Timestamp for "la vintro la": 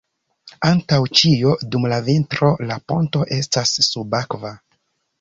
1.93-2.81